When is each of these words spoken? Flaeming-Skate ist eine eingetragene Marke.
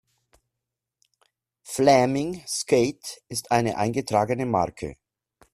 Flaeming-Skate 1.61 3.21
ist 3.27 3.51
eine 3.51 3.77
eingetragene 3.77 4.47
Marke. 4.47 4.97